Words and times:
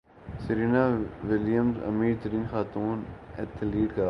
Serena 0.47 0.83
Williams 1.29 1.75
امیر 1.83 2.15
ترین 2.21 2.43
خاتون 2.51 3.03
ایتھلیٹ 3.37 3.89
قرار 3.89 3.99